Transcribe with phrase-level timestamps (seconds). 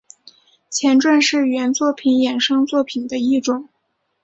[0.71, 3.69] 前传是原作品衍生作品的一种。